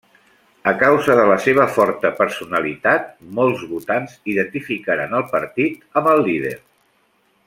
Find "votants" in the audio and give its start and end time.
3.75-4.17